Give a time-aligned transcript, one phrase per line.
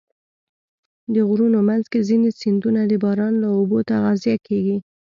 [1.13, 4.77] د غرونو منځ کې ځینې سیندونه د باران له اوبو تغذیه کېږي.